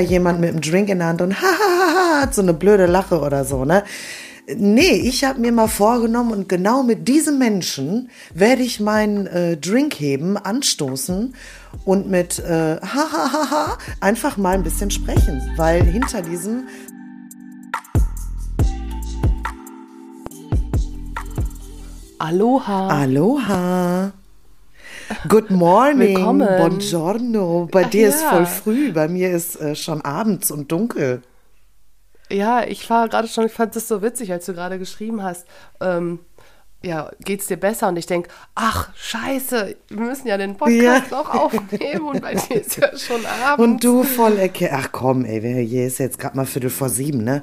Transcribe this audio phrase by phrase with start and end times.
[0.00, 3.44] jemand mit einem Drink in der Hand und ha, hat so eine blöde Lache oder
[3.44, 3.84] so, ne?
[4.56, 9.58] Nee, ich habe mir mal vorgenommen und genau mit diesem Menschen werde ich meinen äh,
[9.58, 11.34] Drink heben, anstoßen
[11.84, 16.64] und mit äh, ha, ha, ha, ha einfach mal ein bisschen sprechen, weil hinter diesem
[22.18, 22.88] Aloha.
[22.88, 24.12] Aloha.
[25.28, 26.16] Good morning.
[26.16, 26.46] Willkommen.
[26.46, 27.68] Buongiorno.
[27.70, 28.30] Bei Ach dir ist ja.
[28.30, 31.22] voll früh, bei mir ist äh, schon abends und dunkel.
[32.30, 35.46] Ja, ich war gerade schon, ich fand es so witzig, als du gerade geschrieben hast.
[35.80, 36.20] Ähm,
[36.84, 37.88] ja, geht's dir besser?
[37.88, 42.60] Und ich denke, ach, scheiße, wir müssen ja den Podcast noch aufnehmen und bei dir
[42.60, 43.66] ist ja schon Abend.
[43.66, 44.78] Und du voll erkältet.
[44.78, 47.42] Ach komm, ey, hier ist jetzt gerade mal Viertel vor sieben, ne?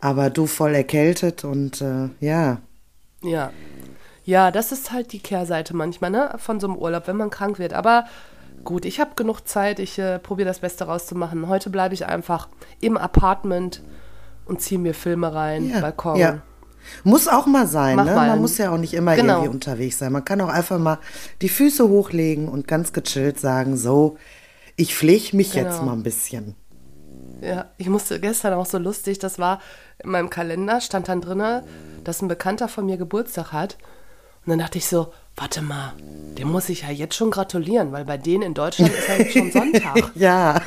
[0.00, 2.58] Aber du voll erkältet und äh, ja.
[3.22, 3.52] Ja.
[4.24, 6.34] Ja, das ist halt die Kehrseite manchmal, ne?
[6.38, 7.74] Von so einem Urlaub, wenn man krank wird.
[7.74, 8.04] Aber
[8.64, 11.48] gut, ich habe genug Zeit, ich äh, probiere das Beste rauszumachen.
[11.48, 12.48] Heute bleibe ich einfach
[12.80, 13.82] im Apartment
[14.46, 15.80] und ziehe mir Filme rein, ja.
[15.80, 16.16] Balkon.
[16.16, 16.38] Ja.
[17.02, 18.14] Muss auch mal sein, Mach ne?
[18.14, 18.28] mal.
[18.28, 19.34] Man muss ja auch nicht immer Genau.
[19.36, 20.12] irgendwie unterwegs sein.
[20.12, 20.98] Man kann auch einfach mal
[21.40, 24.16] die Füße hochlegen und ganz gechillt sagen, so,
[24.76, 25.86] ich pflege mich jetzt Genau.
[25.86, 26.54] mal ein bisschen.
[27.40, 29.60] Ja, ich musste gestern auch so lustig, das war
[30.02, 31.64] in meinem Kalender, stand dann drinne,
[32.04, 33.76] dass ein Bekannter von mir Geburtstag hat.
[34.44, 35.94] Und dann dachte ich so, warte mal,
[36.38, 39.50] dem muss ich ja jetzt schon gratulieren, weil bei denen in Deutschland ist halt schon
[39.50, 40.12] Sonntag.
[40.14, 40.60] Ja.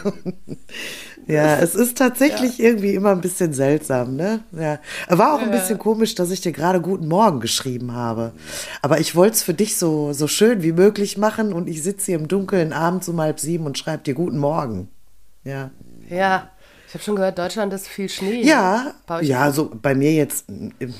[1.27, 4.39] Ja, es ist tatsächlich irgendwie immer ein bisschen seltsam, ne?
[4.53, 4.79] Ja.
[5.09, 8.31] War auch ein bisschen komisch, dass ich dir gerade Guten Morgen geschrieben habe.
[8.81, 12.07] Aber ich wollte es für dich so, so schön wie möglich machen und ich sitze
[12.07, 14.87] hier im Dunkeln abends um halb sieben und schreibe dir Guten Morgen.
[15.43, 15.71] Ja.
[16.09, 16.49] Ja,
[16.97, 18.41] habe schon gehört, Deutschland ist viel Schnee.
[18.41, 20.45] Ja, ja, so bei mir jetzt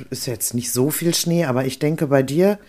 [0.10, 2.60] ist jetzt nicht so viel Schnee, aber ich denke bei dir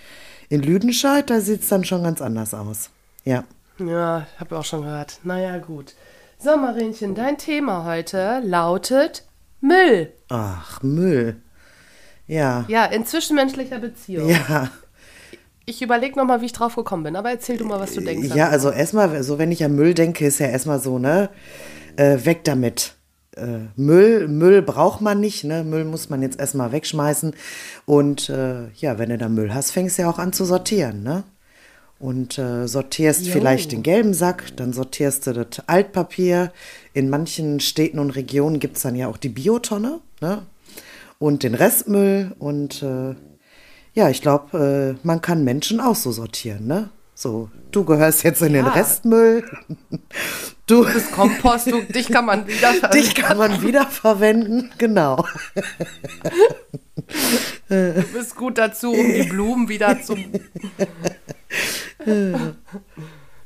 [0.48, 2.90] in Lüdenscheid, da sieht es dann schon ganz anders aus.
[3.24, 3.44] Ja.
[3.78, 5.20] Ja, ich habe auch schon gehört.
[5.24, 5.94] Naja, gut.
[6.38, 9.24] So, Marienchen, dein Thema heute lautet
[9.60, 10.12] Müll.
[10.30, 11.36] Ach, Müll.
[12.26, 12.64] Ja.
[12.68, 14.30] Ja, in zwischenmenschlicher Beziehung.
[14.30, 14.70] Ja.
[15.66, 18.34] Ich überlege nochmal, wie ich drauf gekommen bin, aber erzähl du mal, was du denkst.
[18.34, 21.28] Ja, also erstmal, so wenn ich an Müll denke, ist ja erstmal so, ne,
[21.96, 22.94] äh, weg damit.
[23.38, 25.64] Äh, Müll, Müll braucht man nicht, ne?
[25.64, 27.34] Müll muss man jetzt erstmal wegschmeißen.
[27.86, 31.02] Und äh, ja, wenn du da Müll hast, fängst du ja auch an zu sortieren,
[31.02, 31.24] ne?
[31.98, 33.32] Und äh, sortierst Jo.
[33.32, 36.52] vielleicht den gelben Sack, dann sortierst du das Altpapier.
[36.92, 40.42] In manchen Städten und Regionen gibt es dann ja auch die Biotonne, ne?
[41.18, 42.34] Und den Restmüll.
[42.38, 43.14] Und äh,
[43.94, 46.90] ja, ich glaube, äh, man kann Menschen auch so sortieren, ne?
[47.20, 48.70] So, du gehörst jetzt in den Ja.
[48.70, 49.42] Restmüll.
[50.68, 55.26] Du, Das Kompost, du, dich kann man wieder dich kann man wiederverwenden, genau.
[57.68, 60.16] Du bist gut dazu, um die Blumen wieder zu.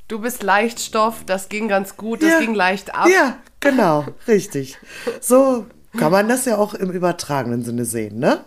[0.06, 2.40] Du bist Leichtstoff, das ging ganz gut, das Ja.
[2.40, 3.08] ging leicht ab.
[3.08, 4.76] Ja, genau, richtig.
[5.22, 5.64] So
[5.96, 8.44] kann man das ja auch im übertragenen Sinne sehen, ne?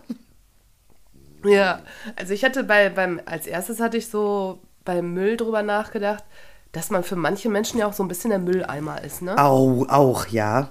[1.44, 1.80] Ja,
[2.14, 6.24] also ich hatte bei, beim, als erstes hatte ich so beim Müll drüber nachgedacht,
[6.72, 9.36] dass man für manche Menschen ja auch so ein bisschen der Mülleimer ist, ne?
[9.36, 10.70] Au, auch, ja.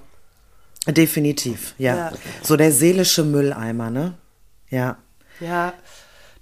[0.86, 1.96] Definitiv, ja.
[1.96, 2.12] Ja.
[2.42, 4.14] So der seelische Mülleimer, ne?
[4.70, 4.96] Ja.
[5.40, 5.72] Ja,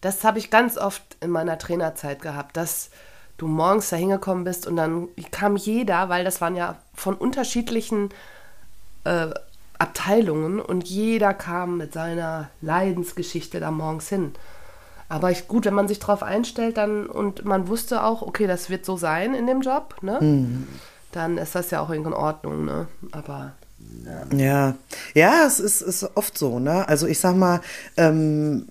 [0.01, 2.91] das habe ich ganz oft in meiner Trainerzeit gehabt, dass
[3.37, 8.11] du morgens da hingekommen bist und dann kam jeder, weil das waren ja von unterschiedlichen
[9.05, 9.31] äh,
[9.79, 14.35] Abteilungen und jeder kam mit seiner Leidensgeschichte da morgens hin.
[15.09, 18.71] Aber ich, gut, wenn man sich darauf einstellt dann und man wusste auch, okay, das
[18.71, 20.19] wird so sein in dem Job, ne?
[21.13, 22.89] Dann ist das ja auch in Ordnung, ne?
[23.13, 23.53] Aber
[24.35, 24.75] Ja,
[25.15, 26.89] ja, es ist, ist oft so, ne?
[26.89, 27.61] Also ich sag mal,
[27.97, 28.67] ähm,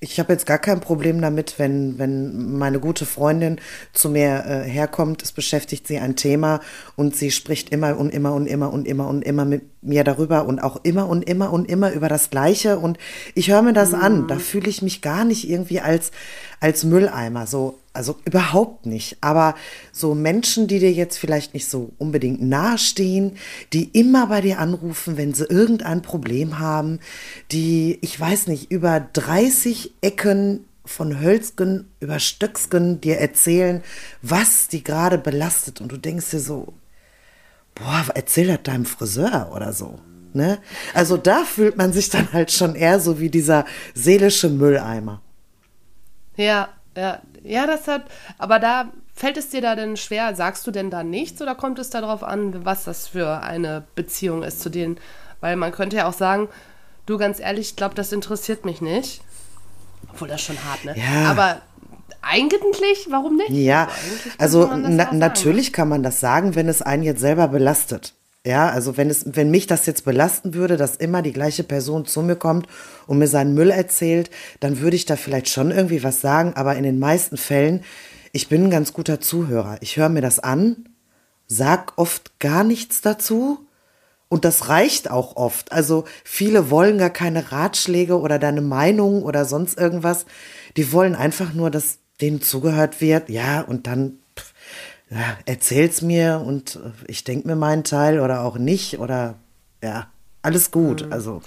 [0.00, 3.60] ich habe jetzt gar kein Problem damit, wenn, wenn meine gute Freundin
[3.92, 6.60] zu mir äh, herkommt, es beschäftigt sie ein Thema
[6.96, 10.46] und sie spricht immer und immer und immer und immer und immer mit mir darüber
[10.46, 12.78] und auch immer und immer und immer über das Gleiche.
[12.78, 12.98] Und
[13.34, 16.12] ich höre mir das an, da fühle ich mich gar nicht irgendwie als,
[16.60, 19.56] als Mülleimer, so, also überhaupt nicht, aber
[19.92, 23.36] so Menschen, die dir jetzt vielleicht nicht so unbedingt nahestehen,
[23.72, 27.00] die immer bei dir anrufen, wenn sie irgendein Problem haben,
[27.50, 33.82] die, ich weiß nicht, über 30 Ecken von Hölzgen über Stöcksgen dir erzählen,
[34.22, 36.74] was die gerade belastet und du denkst dir so,
[37.74, 39.98] boah, erzähl das deinem Friseur oder so.
[40.32, 40.58] Ne?
[40.94, 43.64] Also da fühlt man sich dann halt schon eher so wie dieser
[43.94, 45.20] seelische Mülleimer.
[46.36, 48.02] Ja, ja, ja, das hat,
[48.36, 50.34] aber da fällt es dir da denn schwer?
[50.34, 54.42] Sagst du denn da nichts oder kommt es darauf an, was das für eine Beziehung
[54.42, 54.98] ist zu denen?
[55.40, 56.48] Weil man könnte ja auch sagen,
[57.06, 59.22] du ganz ehrlich, ich glaube, das interessiert mich nicht.
[60.10, 60.94] Obwohl das schon hart, ne?
[60.96, 61.30] Ja.
[61.30, 61.60] Aber
[62.20, 63.50] eigentlich, warum nicht?
[63.50, 63.88] Ja,
[64.36, 68.14] also das na, natürlich kann man das sagen, wenn es einen jetzt selber belastet.
[68.48, 72.06] Ja, also wenn es, wenn mich das jetzt belasten würde, dass immer die gleiche Person
[72.06, 72.66] zu mir kommt
[73.06, 74.30] und mir seinen Müll erzählt,
[74.60, 77.84] dann würde ich da vielleicht schon irgendwie was sagen, aber in den meisten Fällen,
[78.32, 79.76] ich bin ein ganz guter Zuhörer.
[79.82, 80.88] Ich höre mir das an,
[81.46, 83.66] sag oft gar nichts dazu
[84.30, 85.70] und das reicht auch oft.
[85.70, 90.24] Also viele wollen gar keine Ratschläge oder deine Meinung oder sonst irgendwas.
[90.78, 93.28] Die wollen einfach nur, dass denen zugehört wird.
[93.28, 94.20] Ja, und dann
[95.10, 99.36] ja, erzähl's mir und ich denke mir meinen Teil oder auch nicht oder
[99.82, 100.08] ja,
[100.42, 101.06] alles gut.
[101.06, 101.12] Mhm.
[101.12, 101.42] Also.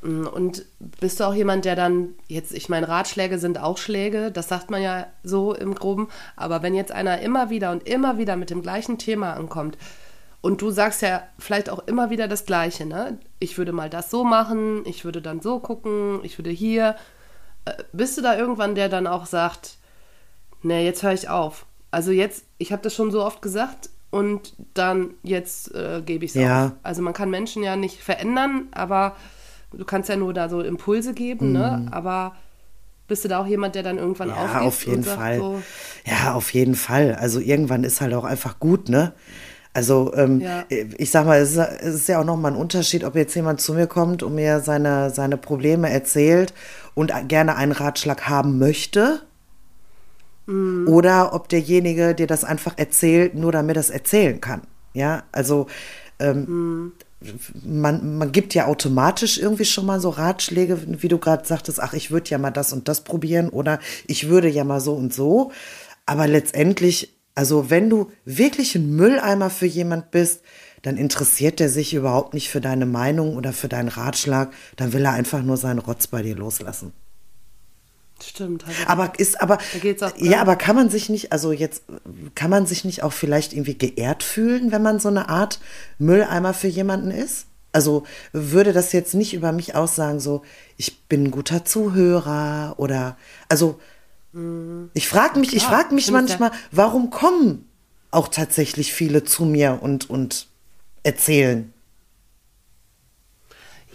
[0.00, 4.48] Und bist du auch jemand, der dann jetzt, ich meine, Ratschläge sind auch Schläge, das
[4.48, 8.36] sagt man ja so im Groben, aber wenn jetzt einer immer wieder und immer wieder
[8.36, 9.76] mit dem gleichen Thema ankommt,
[10.40, 13.18] und du sagst ja vielleicht auch immer wieder das Gleiche, ne?
[13.40, 16.94] Ich würde mal das so machen, ich würde dann so gucken, ich würde hier.
[17.64, 19.78] Äh, bist du da irgendwann, der dann auch sagt,
[20.62, 21.66] ne, jetzt höre ich auf.
[21.90, 26.32] Also jetzt, ich habe das schon so oft gesagt und dann jetzt äh, gebe ich
[26.32, 26.66] es ja.
[26.66, 26.72] auf.
[26.82, 29.16] Also man kann Menschen ja nicht verändern, aber
[29.72, 31.76] du kannst ja nur da so Impulse geben, ne?
[31.78, 31.84] mhm.
[31.86, 31.92] ne?
[31.92, 32.34] Aber
[33.06, 34.52] bist du da auch jemand, der dann irgendwann ja, aufgibt?
[34.52, 35.38] Ja, auf jeden Fall.
[35.38, 35.62] So,
[36.04, 37.14] ja, auf jeden Fall.
[37.14, 39.14] Also irgendwann ist halt auch einfach gut, ne?
[39.74, 40.64] Also ähm, ja.
[40.68, 43.60] ich sag mal, es ist, es ist ja auch nochmal ein Unterschied, ob jetzt jemand
[43.60, 46.52] zu mir kommt und mir seine, seine Probleme erzählt
[46.94, 49.20] und gerne einen Ratschlag haben möchte.
[50.48, 50.88] Mhm.
[50.88, 54.62] Oder ob derjenige dir das einfach erzählt, nur damit er es erzählen kann.
[54.94, 55.66] Ja, also
[56.18, 56.92] ähm, mhm.
[57.64, 61.92] man, man gibt ja automatisch irgendwie schon mal so Ratschläge, wie du gerade sagtest, ach,
[61.92, 65.12] ich würde ja mal das und das probieren oder ich würde ja mal so und
[65.12, 65.52] so.
[66.06, 70.42] Aber letztendlich also wenn du wirklich ein Mülleimer für jemand bist,
[70.82, 74.52] dann interessiert er sich überhaupt nicht für deine Meinung oder für deinen Ratschlag.
[74.74, 76.92] Dann will er einfach nur seinen Rotz bei dir loslassen.
[78.22, 78.66] Stimmt.
[78.66, 79.58] Also aber ist aber
[80.16, 81.84] ja, aber kann man sich nicht, also jetzt
[82.34, 85.60] kann man sich nicht auch vielleicht irgendwie geehrt fühlen, wenn man so eine Art
[85.98, 87.46] Mülleimer für jemanden ist?
[87.72, 90.42] Also würde das jetzt nicht über mich aussagen, so
[90.76, 93.16] ich bin ein guter Zuhörer oder
[93.48, 93.78] also
[94.94, 97.68] ich frage mich, ich frage mich manchmal, warum kommen
[98.10, 100.46] auch tatsächlich viele zu mir und, und
[101.02, 101.72] erzählen?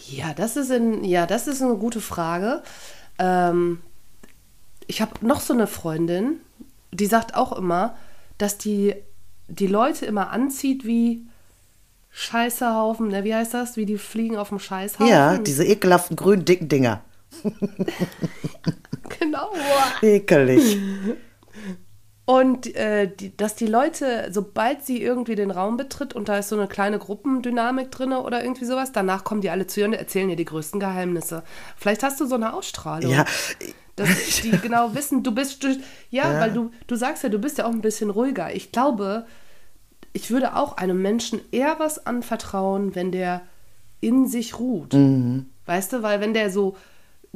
[0.09, 2.61] Ja, das ist, in, ja, das ist eine gute Frage.
[3.19, 3.79] Ähm,
[4.87, 6.39] ich habe noch so eine Freundin,
[6.91, 7.95] die sagt auch immer,
[8.37, 8.95] dass die
[9.47, 11.25] die Leute immer anzieht wie
[12.11, 13.75] Scheißehaufen, ne, wie heißt das?
[13.75, 15.07] Wie die fliegen auf dem Scheißhaufen.
[15.07, 17.03] Ja, diese ekelhaften grünen dicken Dinger.
[19.19, 19.49] genau.
[20.01, 20.77] Ekelig.
[22.25, 26.49] Und äh, die, dass die Leute, sobald sie irgendwie den Raum betritt und da ist
[26.49, 29.93] so eine kleine Gruppendynamik drin oder irgendwie sowas, danach kommen die alle zu ihr und
[29.93, 31.43] erzählen ihr die größten Geheimnisse.
[31.75, 33.11] Vielleicht hast du so eine Ausstrahlung.
[33.11, 33.25] Ja.
[33.95, 35.69] Dass die genau wissen, du bist, du,
[36.09, 38.55] ja, ja, weil du, du sagst ja, du bist ja auch ein bisschen ruhiger.
[38.55, 39.25] Ich glaube,
[40.13, 43.41] ich würde auch einem Menschen eher was anvertrauen, wenn der
[43.99, 44.93] in sich ruht.
[44.93, 45.47] Mhm.
[45.65, 46.75] Weißt du, weil wenn der so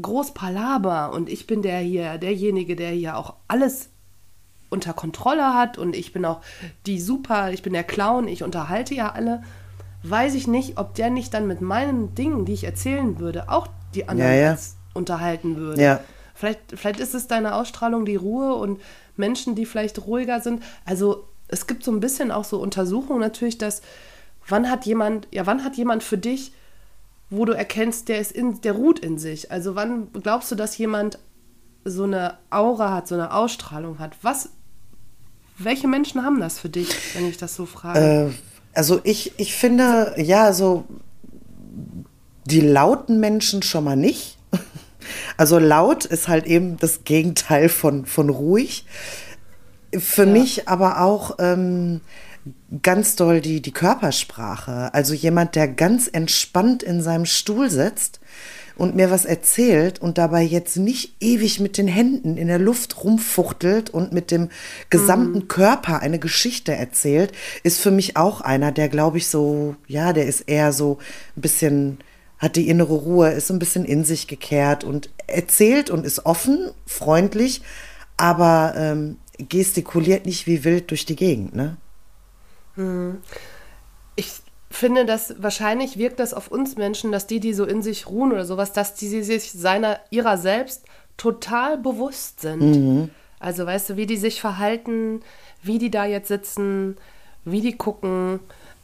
[0.02, 3.90] groß Palaber und ich bin der hier, derjenige, der hier auch alles
[4.70, 6.42] unter Kontrolle hat und ich bin auch
[6.86, 9.44] die super, ich bin der Clown, ich unterhalte ja alle,
[10.04, 13.68] weiß ich nicht, ob der nicht dann mit meinen Dingen, die ich erzählen würde, auch
[13.96, 14.58] die anderen ja, ja.
[14.94, 15.82] unterhalten würde.
[15.82, 16.00] Ja.
[16.38, 18.80] Vielleicht, vielleicht ist es deine Ausstrahlung, die Ruhe und
[19.16, 20.64] Menschen, die vielleicht ruhiger sind.
[20.86, 23.82] Also es gibt so ein bisschen auch so Untersuchungen natürlich, dass
[24.48, 26.52] wann hat jemand, ja, wann hat jemand für dich
[27.30, 29.52] wo du erkennst, der ist in, der ruht in sich.
[29.52, 31.20] Also wann glaubst du, dass jemand
[31.84, 34.16] so eine Aura hat, so eine Ausstrahlung hat?
[34.22, 34.50] Was,
[35.58, 38.00] welche Menschen haben das für dich, wenn ich das so frage?
[38.00, 38.32] Äh,
[38.74, 40.86] also ich, ich finde, ja, so
[42.46, 44.37] die lauten Menschen schon mal nicht.
[45.38, 48.86] Also laut ist halt eben das Gegenteil von, von ruhig.
[49.98, 50.32] Für ja.
[50.32, 52.02] mich aber auch ähm,
[52.82, 54.94] ganz doll die, die Körpersprache.
[54.94, 58.20] Also jemand, der ganz entspannt in seinem Stuhl sitzt
[58.78, 63.04] und mir was erzählt und dabei jetzt nicht ewig mit den Händen in der Luft
[63.04, 64.50] rumfuchtelt und mit dem
[64.90, 65.48] gesamten mhm.
[65.48, 67.32] Körper eine Geschichte erzählt,
[67.64, 71.00] ist für mich auch einer, der glaube ich so, ja, der ist eher so
[71.36, 71.98] ein bisschen,
[72.38, 76.72] hat die innere Ruhe, ist ein bisschen in sich gekehrt und erzählt und ist offen,
[76.86, 77.62] freundlich,
[78.16, 81.78] aber ähm, gestikuliert nicht wie wild durch die Gegend, ne?
[82.76, 83.18] Hm.
[84.16, 88.08] Ich finde, dass wahrscheinlich wirkt das auf uns Menschen, dass die, die so in sich
[88.08, 90.86] ruhen oder sowas, dass die sich seiner, ihrer selbst
[91.18, 92.62] total bewusst sind.
[92.62, 93.10] Mhm.
[93.40, 95.22] Also weißt du, wie die sich verhalten,
[95.62, 96.98] wie die da jetzt sitzen,
[97.46, 98.40] wie die gucken.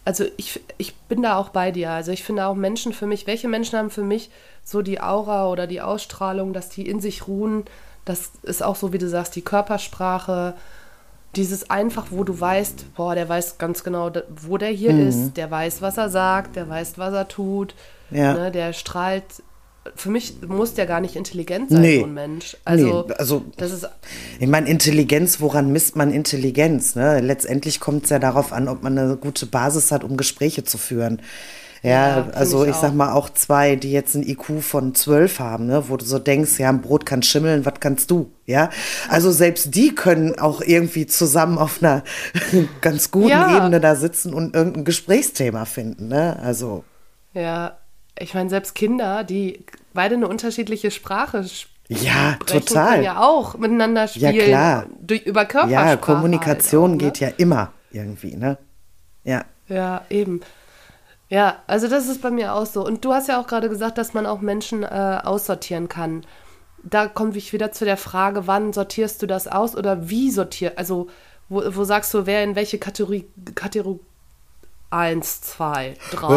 [0.06, 1.92] Also ich, ich bin da auch bei dir.
[1.92, 4.30] Also ich finde auch Menschen für mich, welche Menschen haben für mich
[4.64, 7.64] so die Aura oder die Ausstrahlung, dass die in sich ruhen.
[8.06, 10.56] Das ist auch so, wie du sagst, die Körpersprache,
[11.36, 15.08] dieses einfach, wo du weißt, boah, der weiß ganz genau, wo der hier mhm.
[15.08, 17.74] ist, der weiß, was er sagt, der weiß, was er tut,
[18.12, 18.34] ja.
[18.34, 19.24] ne, der strahlt.
[19.96, 22.00] Für mich muss der gar nicht intelligent sein, nee.
[22.00, 22.56] so ein Mensch.
[22.64, 23.90] Also, nee, also das ist.
[24.40, 26.96] Ich meine, Intelligenz, woran misst man Intelligenz?
[26.96, 27.20] Ne?
[27.20, 30.78] Letztendlich kommt es ja darauf an, ob man eine gute Basis hat, um Gespräche zu
[30.78, 31.22] führen.
[31.84, 35.40] Ja, ja also ich, ich sag mal auch zwei, die jetzt ein IQ von zwölf
[35.40, 38.32] haben, ne, wo du so denkst, ja, ein Brot kann schimmeln, was kannst du?
[38.46, 38.70] Ja,
[39.10, 42.04] also selbst die können auch irgendwie zusammen auf einer
[42.82, 43.58] ganz guten ja.
[43.58, 46.40] Ebene da sitzen und irgendein Gesprächsthema finden, ne?
[46.42, 46.86] Also.
[47.34, 47.78] Ja,
[48.20, 52.94] ich meine, selbst Kinder, die beide eine unterschiedliche Sprache sprechen, ja, total.
[52.94, 54.36] Können ja auch miteinander spielen.
[54.36, 54.86] Ja, klar.
[55.02, 55.90] Durch, über Körpersprache.
[55.90, 57.12] Ja, Kommunikation halt auch, ne?
[57.12, 58.58] geht ja immer irgendwie, ne?
[59.24, 59.46] Ja.
[59.68, 60.42] Ja, eben.
[61.30, 62.86] Ja, also das ist bei mir auch so.
[62.86, 66.26] Und du hast ja auch gerade gesagt, dass man auch Menschen äh, aussortieren kann.
[66.84, 70.78] Da komme ich wieder zu der Frage, wann sortierst du das aus oder wie sortierst
[70.78, 71.08] Also,
[71.50, 74.00] wo, wo sagst du, wer in welche Kategorie, Kategorie
[74.94, 76.28] Eins, zwei, drei.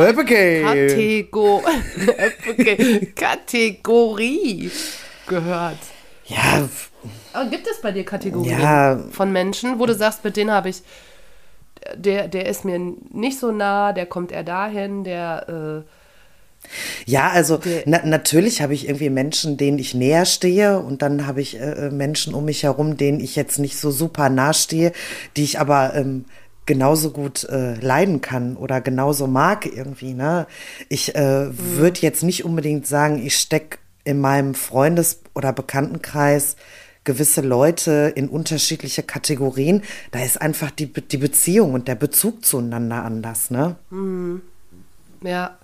[0.62, 1.62] Kategor
[3.14, 4.70] Kategorie
[5.26, 5.78] gehört.
[6.25, 6.68] Ja.
[7.32, 8.98] Aber gibt es bei dir Kategorien ja.
[9.10, 10.82] von Menschen, wo du sagst, mit denen habe ich
[11.94, 12.78] der, der ist mir
[13.12, 15.84] nicht so nah, der kommt eher dahin, der.
[15.84, 15.90] Äh,
[17.04, 21.40] ja, also na, natürlich habe ich irgendwie Menschen, denen ich näher stehe und dann habe
[21.40, 24.92] ich äh, äh, Menschen um mich herum, denen ich jetzt nicht so super nah stehe,
[25.36, 26.25] die ich aber ähm,
[26.66, 30.12] genauso gut äh, leiden kann oder genauso mag irgendwie.
[30.12, 30.46] Ne?
[30.88, 31.76] Ich äh, mhm.
[31.76, 36.56] würde jetzt nicht unbedingt sagen, ich stecke in meinem Freundes- oder Bekanntenkreis
[37.06, 43.04] gewisse Leute in unterschiedliche Kategorien, da ist einfach die, die Beziehung und der Bezug zueinander
[43.04, 43.76] anders, ne?
[43.90, 44.42] Mhm.
[45.23, 45.56] Ja.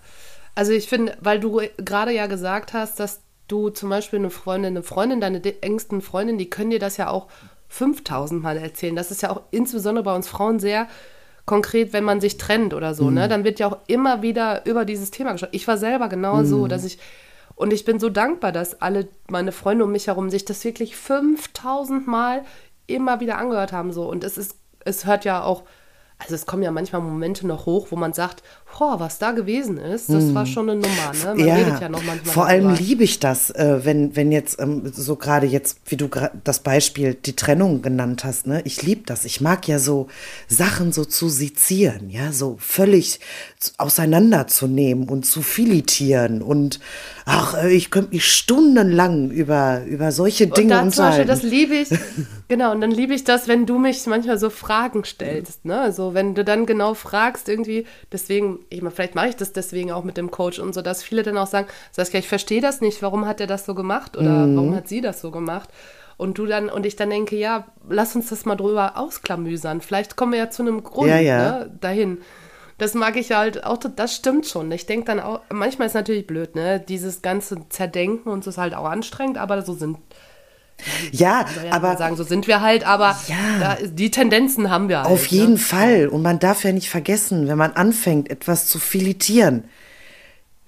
[0.54, 4.74] Also ich finde, weil du gerade ja gesagt hast, dass du zum Beispiel eine Freundin,
[4.74, 7.28] eine Freundin, deine engsten Freundin, die können dir das ja auch
[7.72, 8.94] 5000 Mal erzählen.
[8.94, 10.88] Das ist ja auch insbesondere bei uns Frauen sehr
[11.46, 13.10] konkret, wenn man sich trennt oder so, ne?
[13.10, 13.16] mhm.
[13.16, 13.28] ne?
[13.28, 15.54] Dann wird ja auch immer wieder über dieses Thema gesprochen.
[15.54, 16.44] Ich war selber genau mhm.
[16.44, 16.98] so, dass ich
[17.54, 20.96] und ich bin so dankbar, dass alle meine Freunde um mich herum sich das wirklich
[20.96, 22.44] 5000 Mal
[22.86, 23.92] immer wieder angehört haben.
[23.92, 24.08] So.
[24.08, 25.62] Und es ist, es hört ja auch
[26.22, 28.42] also es kommen ja manchmal Momente noch hoch, wo man sagt,
[28.78, 30.34] boah, was da gewesen ist, das hm.
[30.34, 31.12] war schon eine Nummer.
[31.24, 31.34] Ne?
[31.34, 32.32] Man ja, redet ja noch manchmal.
[32.32, 36.08] Vor allem liebe ich das, äh, wenn, wenn jetzt ähm, so gerade jetzt, wie du
[36.44, 38.62] das Beispiel die Trennung genannt hast, ne?
[38.64, 39.24] Ich liebe das.
[39.24, 40.08] Ich mag ja so
[40.48, 43.20] Sachen so zu sezieren, ja, so völlig
[43.78, 46.80] auseinanderzunehmen und zu filetieren und
[47.24, 50.92] ach, äh, ich könnte mich stundenlang über, über solche Dinge und da unterhalten.
[50.92, 51.88] Zum Beispiel, das liebe ich,
[52.48, 56.14] genau, und dann liebe ich das, wenn du mich manchmal so Fragen stellst, ne, so
[56.14, 60.04] wenn du dann genau fragst irgendwie, deswegen, ich meine, vielleicht mache ich das deswegen auch
[60.04, 63.02] mit dem Coach und so, dass viele dann auch sagen, Saskia, ich verstehe das nicht,
[63.02, 64.56] warum hat er das so gemacht oder mhm.
[64.56, 65.68] warum hat sie das so gemacht?
[66.18, 69.80] Und du dann, und ich dann denke, ja, lass uns das mal drüber ausklamüsern.
[69.80, 71.38] Vielleicht kommen wir ja zu einem Grund ja, ja.
[71.38, 72.18] Ne, dahin.
[72.78, 74.70] Das mag ich halt auch, das stimmt schon.
[74.72, 76.80] Ich denke dann auch, manchmal ist es natürlich blöd, ne?
[76.80, 79.98] Dieses ganze Zerdenken und so ist halt auch anstrengend, aber so sind
[81.12, 84.98] ja, ja aber sagen, so sind wir halt, aber ja, da, die Tendenzen haben wir
[84.98, 85.08] halt.
[85.08, 85.38] Auf ne?
[85.38, 85.58] jeden ne?
[85.58, 86.08] Fall.
[86.08, 89.64] Und man darf ja nicht vergessen, wenn man anfängt, etwas zu filetieren,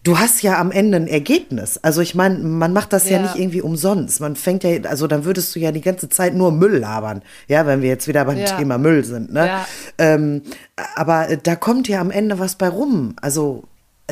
[0.05, 1.79] du hast ja am Ende ein Ergebnis.
[1.79, 3.17] Also ich meine, man macht das ja.
[3.17, 3.23] ja.
[3.23, 4.21] nicht irgendwie umsonst.
[4.21, 7.67] Man fängt ja, also dann würdest du ja die ganze Zeit nur Müll labern, ja,
[7.67, 8.57] wenn wir jetzt wieder beim ja.
[8.57, 9.33] Thema Müll sind.
[9.33, 9.47] Ne?
[9.47, 9.67] Ja.
[9.99, 10.43] Ähm,
[10.95, 13.17] aber da kommt ja am Ende was bei rum.
[13.21, 13.65] Also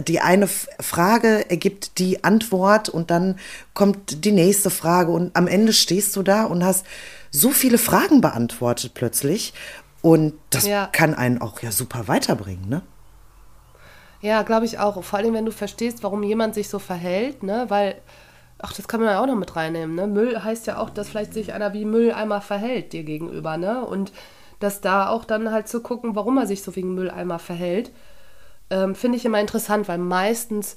[0.08, 3.36] die eine Frage ergibt die Antwort und dann
[3.74, 6.86] kommt die nächste Frage und am Ende stehst du da und hast
[7.30, 9.52] so viele Fragen beantwortet plötzlich
[10.00, 12.82] und das kann einen auch ja super weiterbringen, ne?
[14.22, 15.02] Ja, glaube ich auch.
[15.02, 17.66] Vor allem, wenn du verstehst, warum jemand sich so verhält, ne?
[17.68, 17.96] Weil,
[18.58, 20.06] ach, das kann man ja auch noch mit reinnehmen, ne?
[20.06, 23.84] Müll heißt ja auch, dass vielleicht sich einer wie Mülleimer verhält dir gegenüber, ne?
[23.84, 24.12] Und
[24.60, 27.92] dass da auch dann halt zu gucken, warum er sich so wie ein Mülleimer verhält
[28.70, 30.76] ähm, finde ich immer interessant, weil meistens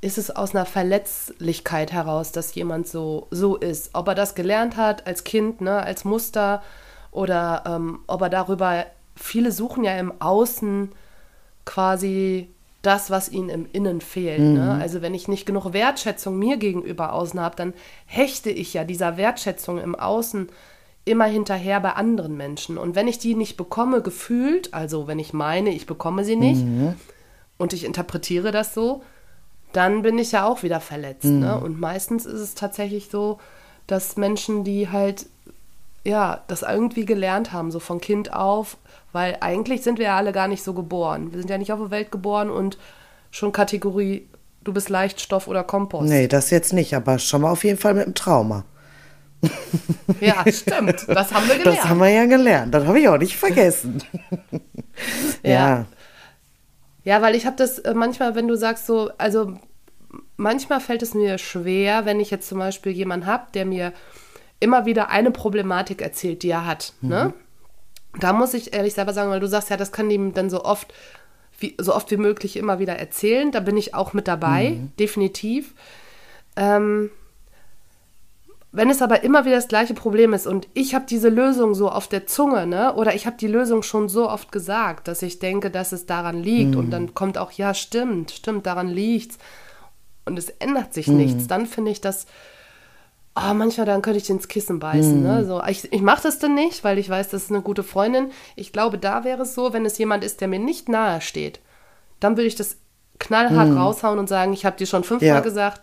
[0.00, 3.90] ist es aus einer Verletzlichkeit heraus, dass jemand so, so ist.
[3.94, 6.62] Ob er das gelernt hat als Kind, ne, als Muster
[7.10, 10.92] oder ähm, ob er darüber, viele suchen ja im Außen
[11.64, 12.48] quasi
[12.82, 14.40] das, was ihnen im Innen fehlt.
[14.40, 14.48] Ne?
[14.48, 14.54] Mhm.
[14.54, 14.78] Ne?
[14.80, 17.74] Also wenn ich nicht genug Wertschätzung mir gegenüber außen habe, dann
[18.06, 20.48] hechte ich ja dieser Wertschätzung im Außen
[21.04, 22.78] immer hinterher bei anderen Menschen.
[22.78, 26.64] Und wenn ich die nicht bekomme, gefühlt, also wenn ich meine, ich bekomme sie nicht,
[26.64, 26.94] mhm
[27.58, 29.02] und ich interpretiere das so,
[29.72, 31.24] dann bin ich ja auch wieder verletzt.
[31.24, 31.30] Ne?
[31.30, 31.40] Mhm.
[31.40, 31.60] Ne?
[31.60, 33.38] Und meistens ist es tatsächlich so,
[33.86, 35.26] dass Menschen, die halt
[36.04, 38.78] ja, das irgendwie gelernt haben, so von Kind auf,
[39.12, 41.32] weil eigentlich sind wir ja alle gar nicht so geboren.
[41.32, 42.78] Wir sind ja nicht auf der Welt geboren und
[43.30, 44.28] schon Kategorie,
[44.64, 46.08] du bist Leichtstoff oder Kompost.
[46.08, 48.64] Nee, das jetzt nicht, aber schon mal auf jeden Fall mit einem Trauma.
[50.20, 51.06] Ja, stimmt.
[51.06, 51.78] Das haben wir gelernt.
[51.78, 52.74] Das haben wir ja gelernt.
[52.74, 54.02] Das habe ich auch nicht vergessen.
[55.42, 55.50] ja.
[55.50, 55.86] ja.
[57.04, 59.54] Ja, weil ich habe das äh, manchmal, wenn du sagst so, also
[60.36, 63.92] manchmal fällt es mir schwer, wenn ich jetzt zum Beispiel jemanden habe, der mir
[64.60, 66.92] immer wieder eine Problematik erzählt, die er hat.
[67.00, 67.08] Ne?
[67.08, 67.10] Mhm.
[67.10, 67.34] Ne?
[68.20, 70.64] Da muss ich ehrlich selber sagen, weil du sagst ja, das kann ihm dann so
[70.64, 70.92] oft,
[71.58, 73.52] wie, so oft wie möglich immer wieder erzählen.
[73.52, 74.92] Da bin ich auch mit dabei, mhm.
[74.98, 75.74] definitiv.
[76.56, 77.10] Ähm,
[78.70, 81.90] wenn es aber immer wieder das gleiche Problem ist und ich habe diese Lösung so
[81.90, 82.94] auf der Zunge, ne?
[82.94, 86.42] Oder ich habe die Lösung schon so oft gesagt, dass ich denke, dass es daran
[86.42, 86.78] liegt mhm.
[86.78, 89.38] und dann kommt auch, ja, stimmt, stimmt, daran liegt's
[90.26, 91.16] und es ändert sich mhm.
[91.16, 92.26] nichts, dann finde ich das,
[93.50, 95.18] oh, manchmal dann könnte ich ins Kissen beißen.
[95.18, 95.26] Mhm.
[95.26, 95.44] Ne?
[95.44, 98.30] So, ich ich mache das dann nicht, weil ich weiß, das ist eine gute Freundin.
[98.56, 101.60] Ich glaube, da wäre es so, wenn es jemand ist, der mir nicht nahe steht,
[102.20, 102.76] dann würde ich das
[103.18, 103.78] knallhart mhm.
[103.78, 105.40] raushauen und sagen, ich habe dir schon fünfmal ja.
[105.40, 105.82] gesagt,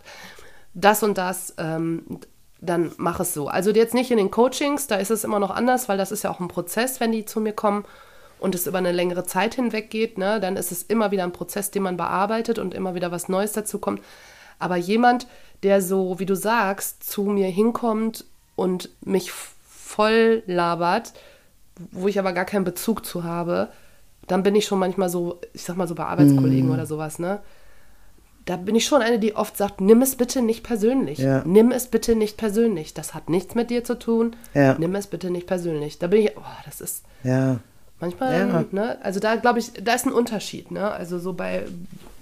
[0.74, 2.20] das und das, ähm,
[2.60, 3.48] dann mach es so.
[3.48, 6.24] Also jetzt nicht in den Coachings, da ist es immer noch anders, weil das ist
[6.24, 7.84] ja auch ein Prozess, wenn die zu mir kommen
[8.38, 11.32] und es über eine längere Zeit hinweg geht, ne, dann ist es immer wieder ein
[11.32, 14.02] Prozess, den man bearbeitet und immer wieder was Neues dazu kommt.
[14.58, 15.26] Aber jemand,
[15.62, 18.24] der so, wie du sagst, zu mir hinkommt
[18.56, 21.12] und mich voll labert,
[21.92, 23.68] wo ich aber gar keinen Bezug zu habe,
[24.26, 26.72] dann bin ich schon manchmal so, ich sag mal so bei Arbeitskollegen mm.
[26.72, 27.40] oder sowas, ne?
[28.44, 31.18] Da bin ich schon eine, die oft sagt, nimm es bitte nicht persönlich.
[31.18, 31.42] Ja.
[31.44, 32.94] Nimm es bitte nicht persönlich.
[32.94, 34.36] Das hat nichts mit dir zu tun.
[34.54, 34.76] Ja.
[34.78, 35.98] Nimm es bitte nicht persönlich.
[35.98, 37.02] Da bin ich, oh, das ist.
[37.24, 37.58] Ja.
[37.98, 38.64] Manchmal, ja.
[38.70, 38.98] ne?
[39.02, 40.90] Also da glaube ich, da ist ein Unterschied, ne?
[40.90, 41.64] Also so bei,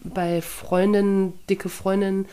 [0.03, 2.27] bei Freundinnen, dicke Freundinnen,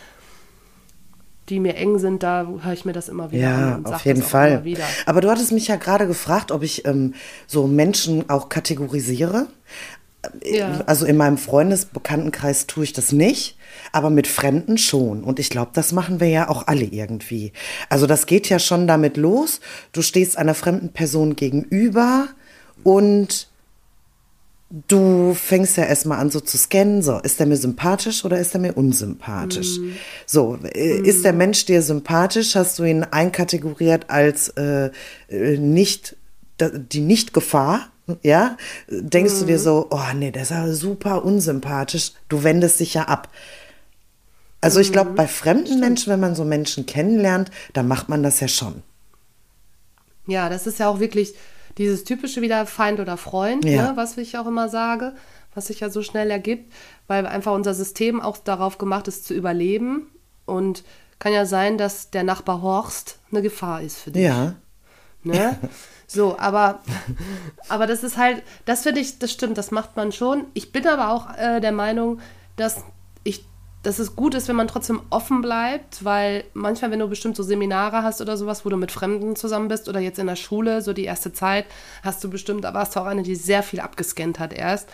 [1.50, 3.84] die mir eng sind, da höre ich mir das immer wieder ja, an.
[3.86, 4.64] Ja, auf jeden Fall.
[5.06, 7.14] Aber du hattest mich ja gerade gefragt, ob ich ähm,
[7.48, 9.48] so Menschen auch kategorisiere.
[10.44, 10.82] Ja.
[10.86, 13.58] Also in meinem Freundesbekanntenkreis tue ich das nicht,
[13.92, 15.24] aber mit Fremden schon.
[15.24, 17.54] Und ich glaube, das machen wir ja auch alle irgendwie.
[17.90, 19.62] Also das geht ja schon damit los.
[19.94, 22.28] Du stehst einer fremden Person gegenüber
[22.84, 23.51] und
[24.88, 28.54] du fängst ja erstmal an, so zu scannen, so, ist der mir sympathisch oder ist
[28.54, 29.80] er mir unsympathisch?
[29.80, 29.92] Mm.
[30.26, 30.66] So, mm.
[30.66, 34.90] ist der Mensch dir sympathisch, hast du ihn einkategoriert als äh,
[35.30, 36.16] äh nicht,
[36.60, 37.90] die Nicht-Gefahr,
[38.24, 38.56] ja?
[38.90, 39.40] Denkst mm.
[39.40, 39.64] du dir mhm.
[39.64, 43.30] so, oh nee, der ist ja super unsympathisch, du wendest dich ja ab.
[44.62, 45.16] Also ich glaube, mhm.
[45.16, 45.82] bei fremden Stimmt.
[45.82, 48.84] Menschen, wenn man so Menschen kennenlernt, dann macht man das ja schon.
[50.28, 51.34] Ja, das ist ja auch wirklich,
[51.78, 53.92] dieses typische wieder Feind oder Freund, ja.
[53.92, 55.14] ne, was ich auch immer sage,
[55.54, 56.72] was sich ja so schnell ergibt,
[57.08, 60.08] weil einfach unser System auch darauf gemacht ist, zu überleben.
[60.46, 60.84] Und
[61.20, 64.24] kann ja sein, dass der Nachbar Horst eine Gefahr ist für dich.
[64.24, 64.56] Ja.
[65.24, 65.58] Ne?
[66.14, 66.82] So, aber,
[67.70, 70.44] aber das ist halt, das finde ich, das stimmt, das macht man schon.
[70.54, 72.20] Ich bin aber auch äh, der Meinung,
[72.58, 72.84] dass
[73.24, 73.46] ich
[73.84, 77.44] dass es gut ist, wenn man trotzdem offen bleibt, weil manchmal, wenn du bestimmt so
[77.44, 80.82] Seminare hast oder sowas, wo du mit Fremden zusammen bist oder jetzt in der Schule,
[80.82, 81.66] so die erste Zeit,
[82.04, 84.88] hast du bestimmt, aber hast du auch eine, die sehr viel abgescannt hat erst.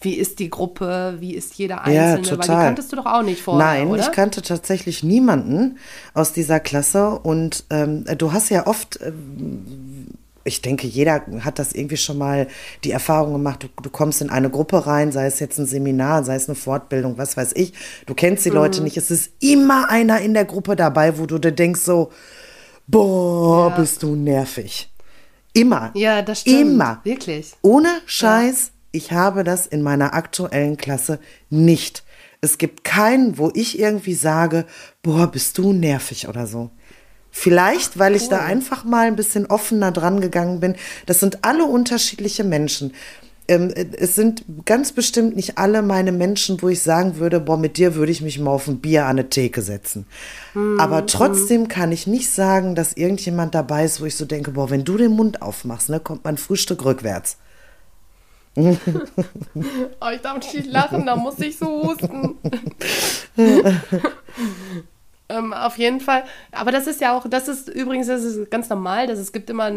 [0.00, 1.16] Wie ist die Gruppe?
[1.18, 1.96] Wie ist jeder Einzelne?
[1.96, 2.38] Ja, total.
[2.38, 4.02] Weil die kanntest du doch auch nicht vorher, Nein, oder?
[4.02, 5.78] ich kannte tatsächlich niemanden
[6.14, 10.06] aus dieser Klasse und ähm, du hast ja oft ähm,
[10.48, 12.48] ich denke, jeder hat das irgendwie schon mal
[12.84, 13.62] die Erfahrung gemacht.
[13.62, 16.56] Du, du, kommst in eine Gruppe rein, sei es jetzt ein Seminar, sei es eine
[16.56, 17.72] Fortbildung, was weiß ich.
[18.06, 18.56] Du kennst die mhm.
[18.56, 18.96] Leute nicht.
[18.96, 22.10] Es ist immer einer in der Gruppe dabei, wo du dir denkst so,
[22.86, 23.76] boah, ja.
[23.76, 24.90] bist du nervig.
[25.52, 25.90] Immer.
[25.94, 26.60] Ja, das stimmt.
[26.60, 27.00] Immer.
[27.04, 27.52] Wirklich.
[27.62, 28.72] Ohne Scheiß, ja.
[28.92, 32.04] ich habe das in meiner aktuellen Klasse nicht.
[32.40, 34.64] Es gibt keinen, wo ich irgendwie sage,
[35.02, 36.70] boah, bist du nervig oder so.
[37.40, 40.74] Vielleicht, weil ich da einfach mal ein bisschen offener dran gegangen bin.
[41.06, 42.92] Das sind alle unterschiedliche Menschen.
[43.46, 47.76] Ähm, es sind ganz bestimmt nicht alle meine Menschen, wo ich sagen würde, boah, mit
[47.76, 50.04] dir würde ich mich mal auf ein Bier an eine Theke setzen.
[50.52, 50.80] Mhm.
[50.80, 54.68] Aber trotzdem kann ich nicht sagen, dass irgendjemand dabei ist, wo ich so denke, boah,
[54.70, 57.36] wenn du den Mund aufmachst, ne, kommt mein Frühstück rückwärts.
[58.56, 58.74] oh,
[60.12, 62.34] ich darf nicht lachen, da muss ich so husten.
[65.30, 66.24] Ähm, auf jeden Fall.
[66.52, 69.50] Aber das ist ja auch, das ist übrigens, das ist ganz normal, dass es gibt
[69.50, 69.70] immer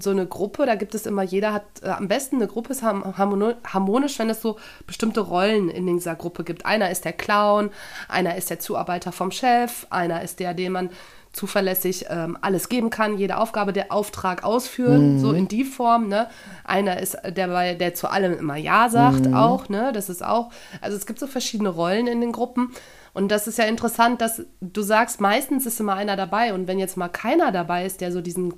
[0.00, 2.82] so eine Gruppe, da gibt es immer, jeder hat äh, am besten eine Gruppe ist
[2.82, 6.66] harmonisch, wenn es so bestimmte Rollen in dieser Gruppe gibt.
[6.66, 7.70] Einer ist der Clown,
[8.08, 10.90] einer ist der Zuarbeiter vom Chef, einer ist der, dem man
[11.32, 15.18] zuverlässig ähm, alles geben kann, jede Aufgabe, der Auftrag ausführen, mhm.
[15.20, 16.28] so in die Form, ne?
[16.64, 19.34] Einer ist der, der zu allem immer Ja sagt, mhm.
[19.34, 19.92] auch, ne?
[19.92, 22.72] Das ist auch, also es gibt so verschiedene Rollen in den Gruppen.
[23.16, 26.52] Und das ist ja interessant, dass du sagst, meistens ist immer einer dabei.
[26.52, 28.52] Und wenn jetzt mal keiner dabei ist, der so diesen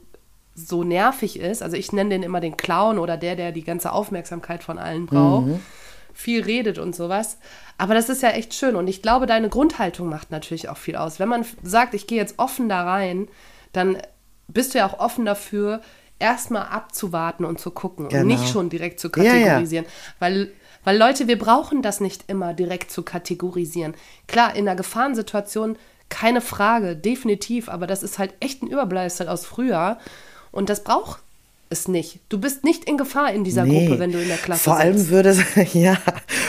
[0.57, 3.93] so nervig ist, also ich nenne den immer den Clown oder der, der die ganze
[3.93, 5.61] Aufmerksamkeit von allen braucht, mhm.
[6.13, 7.39] viel redet und sowas.
[7.79, 8.75] Aber das ist ja echt schön.
[8.75, 11.21] Und ich glaube, deine Grundhaltung macht natürlich auch viel aus.
[11.21, 13.29] Wenn man sagt, ich gehe jetzt offen da rein,
[13.73, 13.97] dann
[14.49, 15.81] bist du ja auch offen dafür,
[16.19, 18.23] erstmal abzuwarten und zu gucken Genau.
[18.23, 19.33] und nicht schon direkt zu Ja, ja.
[19.33, 19.87] kategorisieren.
[20.19, 20.51] Weil,
[20.89, 23.93] weil Leute, wir brauchen das nicht immer direkt zu kategorisieren.
[24.27, 25.77] Klar, in einer Gefahrensituation
[26.09, 29.99] keine Frage, definitiv, aber das ist halt echt ein Überbleibsel aus früher
[30.51, 31.21] und das braucht
[31.69, 32.21] es nicht.
[32.31, 33.85] Du bist nicht in Gefahr in dieser Nee.
[33.87, 35.11] Gruppe, wenn du in der Klasse Vor allem sitzt.
[35.11, 35.43] würde es,
[35.75, 35.99] ja,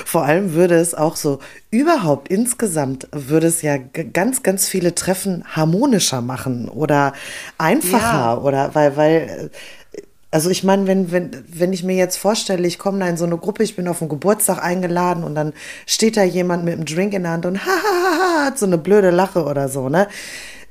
[0.06, 5.44] vor allem würde es auch so, überhaupt insgesamt würde es ja ganz, ganz viele Treffen
[5.54, 7.12] harmonischer machen oder
[7.58, 8.38] einfacher Ja.
[8.38, 9.52] oder weil, weil,
[9.92, 13.18] äh, also ich meine, wenn, wenn, wenn ich mir jetzt vorstelle, ich komme da in
[13.18, 15.54] so eine Gruppe, ich bin auf einen Geburtstag eingeladen und dann
[15.88, 18.60] steht da jemand mit einem Drink in der Hand und ha, ha, ha, ha, hat
[18.60, 20.08] so eine blöde Lache oder so, ne?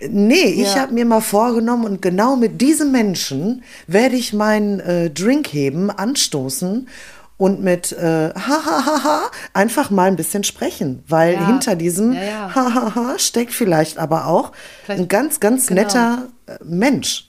[0.01, 0.83] Nee, ich Ja.
[0.83, 5.91] habe mir mal vorgenommen und genau mit diesem Menschen werde ich meinen äh, Drink heben,
[5.91, 6.89] anstoßen
[7.37, 9.21] und mit äh, ha, ha, ha, ha
[9.55, 11.47] einfach mal ein bisschen sprechen, weil Ja.
[11.49, 12.55] hinter diesem Ja, ja.
[12.55, 14.53] ha, ha, ha steckt vielleicht aber auch
[14.85, 15.83] Vielleicht- ein ganz, ganz genau.
[15.83, 17.28] netter äh, Mensch.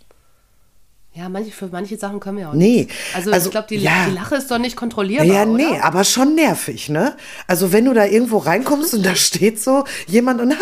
[1.16, 2.92] Ja, manche, für manche Sachen können wir auch Nee, nicht.
[3.16, 4.06] Also, also, ich glaube, die, ja.
[4.08, 5.84] die Lache ist doch nicht kontrollierbar, Ja, nee, oder?
[5.84, 7.16] aber schon nervig, ne?
[7.48, 10.54] Also wenn du da irgendwo reinkommst und da steht so jemand und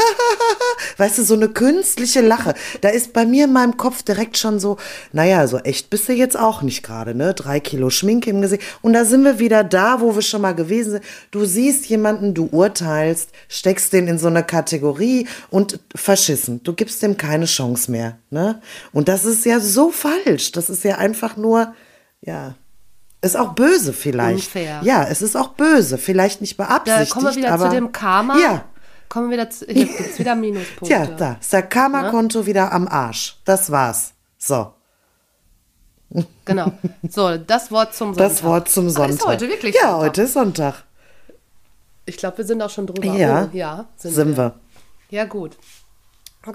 [0.98, 4.60] weißt du, so eine künstliche Lache, da ist bei mir in meinem Kopf direkt schon
[4.60, 4.78] so,
[5.12, 7.34] naja, so echt bist du jetzt auch nicht gerade, ne?
[7.34, 8.64] Drei Kilo Schminke im Gesicht.
[8.82, 11.04] Und da sind wir wieder da, wo wir schon mal gewesen sind.
[11.30, 16.64] Du siehst jemanden, du urteilst, steckst den in so eine Kategorie und verschissen.
[16.64, 18.62] Du gibst dem keine Chance mehr, ne?
[18.94, 20.37] Und das ist ja so falsch.
[20.56, 21.74] Das ist ja einfach nur,
[22.22, 22.56] ja.
[23.22, 24.48] Ist auch böse vielleicht.
[24.48, 24.82] Unfair.
[24.84, 25.98] Ja, es ist auch böse.
[25.98, 27.12] Vielleicht nicht Da beabsichtigt.
[27.12, 28.38] kommen wir wieder aber, zu dem Karma.
[28.40, 28.66] Ja,
[29.10, 30.86] Kommen wir wieder zu, hier gibt's wieder Minuspunkte.
[30.86, 33.38] tja, da ist der Karma-Konto wieder am Arsch.
[33.46, 34.14] Das war's.
[34.38, 34.74] So,
[36.46, 36.72] Genau.
[37.10, 38.30] So, das Wort zum Sonntag.
[38.30, 39.16] das Wort zum Ah, Sonntag.
[39.16, 40.02] Ist heute wirklich Ja, Sonntag.
[40.02, 40.84] heute ist Sonntag.
[42.06, 43.14] Ich glaube, wir sind auch schon drüber.
[43.14, 44.54] Ja, Oh, ja sind, sind wir.
[45.10, 45.58] Ja, gut.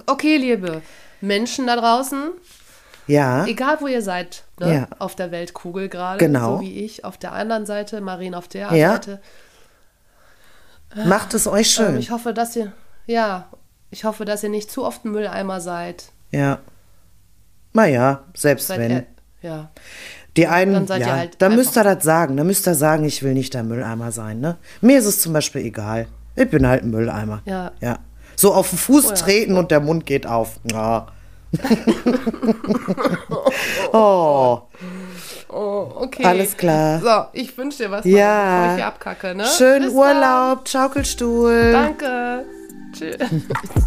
[0.07, 0.81] Okay, liebe
[1.21, 2.31] Menschen da draußen,
[3.07, 4.75] Ja, egal wo ihr seid, ne?
[4.75, 4.87] Ja.
[4.99, 6.57] auf der Weltkugel gerade, Genau.
[6.57, 8.93] so wie ich, auf der anderen Seite, Marien auf der Ja.
[8.93, 9.21] Seite.
[11.07, 11.99] macht es euch Ähm, schön.
[11.99, 12.73] ich hoffe, dass ihr,
[13.07, 13.47] ja,
[13.91, 16.05] ich hoffe, dass ihr nicht zu oft ein Mülleimer seid.
[16.31, 16.59] ja.
[17.75, 18.91] Naja, selbst Seid wenn.
[18.91, 19.07] ihr,
[19.41, 19.71] ja.
[20.37, 22.37] Die einen, Dann seid ihr ja, halt da einfach- müsst ihr das sagen.
[22.37, 24.41] Da müsst ihr sagen, ich will nicht der Mülleimer sein.
[24.41, 24.59] Ne?
[24.83, 26.07] Mir ist es zum Beispiel egal.
[26.37, 27.41] Ich bin halt ein Mülleimer.
[27.47, 27.73] Ja.
[27.81, 27.99] ja.
[28.37, 29.15] So auf den Fuß Oh ja.
[29.15, 30.61] treten und der Mund geht auf.
[30.71, 31.07] Ja.
[33.93, 34.63] oh,
[35.53, 36.25] Oh, okay.
[36.25, 36.99] Alles klar.
[37.01, 38.61] So, ich wünsche dir was, Ja.
[38.61, 39.45] bevor ich hier abkacke, ne?
[39.47, 41.73] schönen Bis Urlaub, Schaukelstuhl.
[41.73, 41.99] Dann.
[41.99, 42.45] Danke.
[42.93, 43.19] Tschüss.